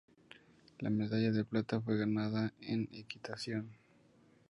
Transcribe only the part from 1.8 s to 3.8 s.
ganada en equitación.